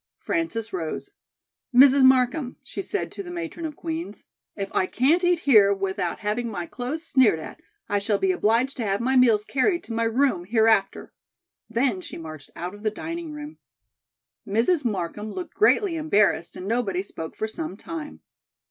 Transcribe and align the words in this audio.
Frances 0.17 0.73
rose. 0.73 1.11
"Mrs. 1.71 2.03
Markham," 2.03 2.57
she 2.63 2.81
said 2.81 3.11
to 3.11 3.21
the 3.21 3.29
matron 3.29 3.67
of 3.67 3.75
Queen's, 3.75 4.25
"if 4.55 4.73
I 4.73 4.87
can't 4.87 5.23
eat 5.23 5.41
here 5.41 5.71
without 5.71 6.21
having 6.21 6.49
my 6.49 6.65
clothes 6.65 7.03
sneered 7.05 7.37
at, 7.37 7.61
I 7.87 7.99
shall 7.99 8.17
be 8.17 8.31
obliged 8.31 8.77
to 8.77 8.83
have 8.83 8.99
my 8.99 9.15
meals 9.15 9.45
carried 9.45 9.83
to 9.83 9.93
my 9.93 10.05
room 10.05 10.45
hereafter." 10.45 11.13
Then 11.69 12.01
she 12.01 12.17
marched 12.17 12.49
out 12.55 12.73
of 12.73 12.81
the 12.81 12.89
dining 12.89 13.31
room. 13.31 13.59
Mrs. 14.47 14.83
Markham 14.83 15.31
looked 15.31 15.53
greatly 15.53 15.95
embarrassed 15.97 16.55
and 16.55 16.67
nobody 16.67 17.03
spoke 17.03 17.35
for 17.35 17.47
some 17.47 17.77
time. 17.77 18.21